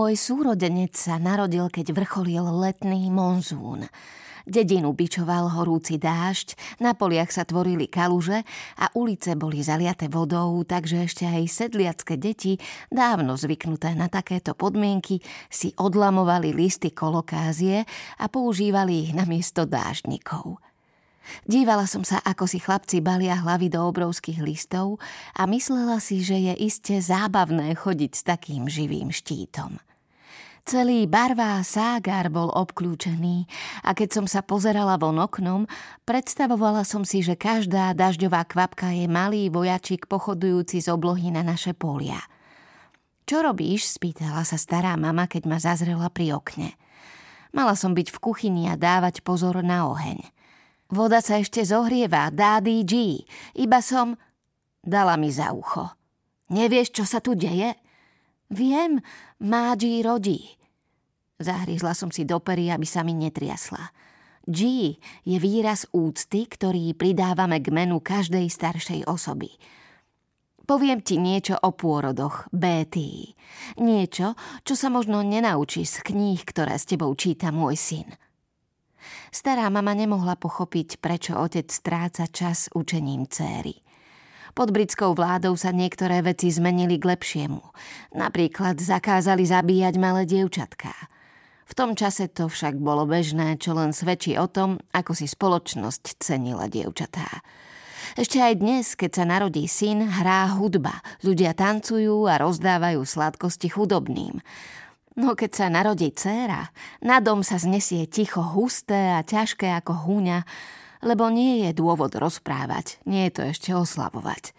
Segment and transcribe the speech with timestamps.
[0.00, 3.84] Môj súrodenec sa narodil, keď vrcholil letný monzún.
[4.48, 8.40] Dedinu bičoval horúci dážď, na poliach sa tvorili kaluže
[8.80, 12.56] a ulice boli zaliate vodou, takže ešte aj sedliacké deti,
[12.88, 15.20] dávno zvyknuté na takéto podmienky,
[15.52, 17.84] si odlamovali listy kolokázie
[18.16, 20.64] a používali ich na miesto dáždnikov.
[21.44, 24.96] Dívala som sa, ako si chlapci balia hlavy do obrovských listov
[25.36, 29.89] a myslela si, že je iste zábavné chodiť s takým živým štítom.
[30.70, 33.42] Celý barvá ságár bol obklúčený
[33.82, 35.66] a keď som sa pozerala von oknom,
[36.06, 41.74] predstavovala som si, že každá dažďová kvapka je malý vojačik pochodujúci z oblohy na naše
[41.74, 42.22] polia.
[43.26, 43.98] Čo robíš?
[43.98, 46.78] spýtala sa stará mama, keď ma zazrela pri okne.
[47.50, 50.22] Mala som byť v kuchyni a dávať pozor na oheň.
[50.86, 53.26] Voda sa ešte zohrieva, dády G.
[53.58, 54.14] Iba som...
[54.86, 55.90] Dala mi za ucho.
[56.46, 57.74] Nevieš, čo sa tu deje?
[58.54, 59.02] Viem,
[59.42, 60.59] Mági rodí.
[61.40, 63.90] Zahryzla som si do pery, aby sa mi netriasla.
[64.44, 64.92] G
[65.24, 69.48] je výraz úcty, ktorý pridávame k menu každej staršej osoby.
[70.68, 73.34] Poviem ti niečo o pôrodoch, Betty.
[73.80, 78.08] Niečo, čo sa možno nenaučíš z kníh, ktoré s tebou číta môj syn.
[79.34, 83.82] Stará mama nemohla pochopiť, prečo otec stráca čas učením céry.
[84.54, 87.62] Pod britskou vládou sa niektoré veci zmenili k lepšiemu.
[88.18, 90.92] Napríklad zakázali zabíjať malé dievčatká.
[91.70, 96.18] V tom čase to však bolo bežné, čo len svedčí o tom, ako si spoločnosť
[96.18, 97.46] cenila dievčatá.
[98.18, 100.98] Ešte aj dnes, keď sa narodí syn, hrá hudba.
[101.22, 104.42] Ľudia tancujú a rozdávajú sladkosti chudobným.
[105.14, 106.74] No keď sa narodí dcéra,
[107.06, 110.42] na dom sa znesie ticho husté a ťažké ako húňa,
[111.06, 114.58] lebo nie je dôvod rozprávať, nie je to ešte oslavovať.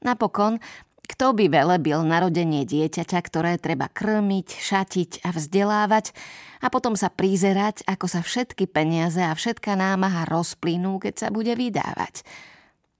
[0.00, 0.64] Napokon,
[1.08, 6.12] kto by velebil narodenie dieťaťa, ktoré treba krmiť, šatiť a vzdelávať
[6.60, 11.56] a potom sa prizerať, ako sa všetky peniaze a všetká námaha rozplynú, keď sa bude
[11.56, 12.20] vydávať–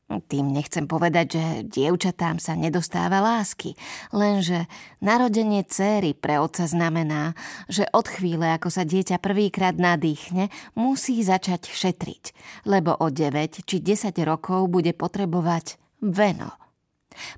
[0.08, 3.76] tým nechcem povedať, že dievčatám sa nedostáva lásky,
[4.08, 4.64] lenže
[5.04, 7.36] narodenie céry pre otca znamená,
[7.68, 12.32] že od chvíle, ako sa dieťa prvýkrát nadýchne, musí začať šetriť,
[12.64, 16.56] lebo o 9 či 10 rokov bude potrebovať veno.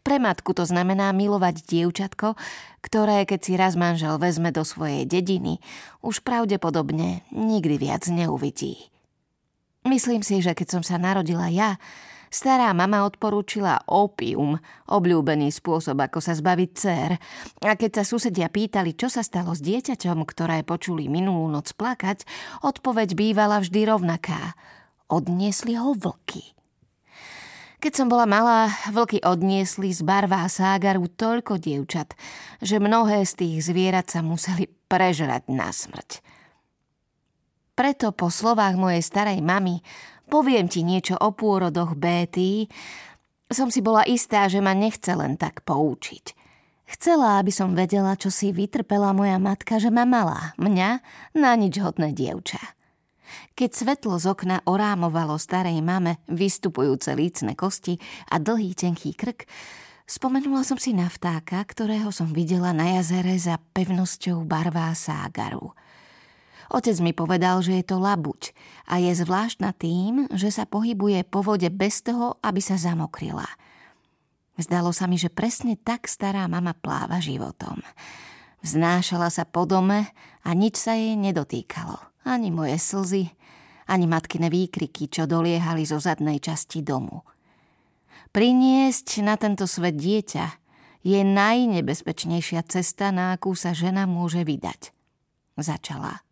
[0.04, 2.36] Pre matku to znamená milovať dievčatko,
[2.84, 5.62] ktoré, keď si raz manžel vezme do svojej dediny,
[6.04, 8.91] už pravdepodobne nikdy viac neuvidí.
[9.88, 11.80] Myslím si, že keď som sa narodila ja,
[12.30, 14.54] Stará mama odporúčila opium,
[14.86, 17.19] obľúbený spôsob, ako sa zbaviť dcer.
[17.66, 22.22] A keď sa susedia pýtali, čo sa stalo s dieťaťom, ktoré počuli minulú noc plakať,
[22.62, 24.54] odpoveď bývala vždy rovnaká.
[25.10, 26.54] Odniesli ho vlky.
[27.80, 32.12] Keď som bola malá, vlky odniesli z barvá ságaru toľko dievčat,
[32.60, 36.20] že mnohé z tých zvierat sa museli prežrať na smrť.
[37.72, 39.80] Preto po slovách mojej starej mamy
[40.28, 42.68] poviem ti niečo o pôrodoch Béty,
[43.48, 46.36] som si bola istá, že ma nechce len tak poučiť.
[46.84, 51.00] Chcela, aby som vedela, čo si vytrpela moja matka, že ma mala, mňa,
[51.32, 52.60] na nič hodné dievča.
[53.54, 57.96] Keď svetlo z okna orámovalo starej mame vystupujúce lícne kosti
[58.30, 59.46] a dlhý tenký krk,
[60.06, 65.70] spomenula som si na vtáka, ktorého som videla na jazere za pevnosťou barvá ságaru–
[66.70, 68.54] Otec mi povedal, že je to labuť
[68.86, 73.47] a je zvláštna tým, že sa pohybuje po vode bez toho, aby sa zamokrila.
[74.54, 77.82] Zdalo sa mi, že presne tak stará mama pláva životom.
[78.62, 80.14] Vznášala sa po dome
[80.47, 82.09] a nič sa jej nedotýkalo.
[82.25, 83.32] Ani moje slzy,
[83.88, 87.25] ani matkine výkriky, čo doliehali zo zadnej časti domu.
[88.31, 90.47] Priniesť na tento svet dieťa
[91.03, 94.94] je najnebezpečnejšia cesta, na akú sa žena môže vydať.
[95.59, 96.22] Začala.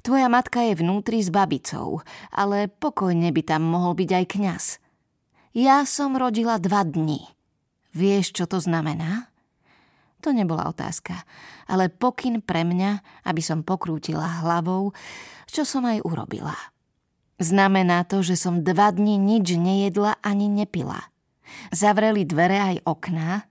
[0.00, 2.00] Tvoja matka je vnútri s babicou,
[2.32, 4.64] ale pokojne by tam mohol byť aj kňaz.
[5.56, 7.24] Ja som rodila dva dni.
[7.92, 9.28] Vieš, čo to znamená?
[10.26, 11.14] To nebola otázka,
[11.70, 14.90] ale pokyn pre mňa, aby som pokrútila hlavou,
[15.46, 16.54] čo som aj urobila.
[17.38, 20.98] Znamená to, že som dva dni nič nejedla ani nepila.
[21.70, 23.46] Zavreli dvere aj okná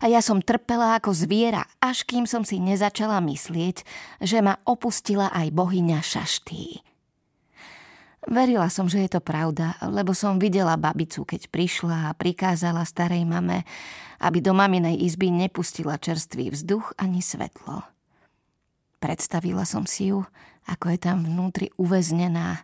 [0.00, 3.84] a ja som trpela ako zviera, až kým som si nezačala myslieť,
[4.22, 6.91] že ma opustila aj bohyňa Šaštý.
[8.22, 13.26] Verila som, že je to pravda, lebo som videla babicu, keď prišla a prikázala starej
[13.26, 13.66] mame,
[14.22, 17.82] aby do maminej izby nepustila čerstvý vzduch ani svetlo.
[19.02, 20.22] Predstavila som si ju,
[20.70, 22.62] ako je tam vnútri uväznená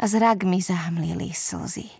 [0.00, 1.99] a zrak mi zahmlili slzy.